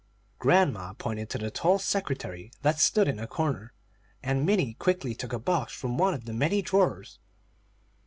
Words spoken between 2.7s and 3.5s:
stood in a